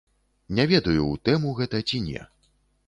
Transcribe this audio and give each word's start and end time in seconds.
Не 0.59 0.65
ведаю, 0.71 1.03
у 1.11 1.21
тэму 1.29 1.55
гэта 1.61 1.85
ці 1.89 2.05
не. 2.11 2.21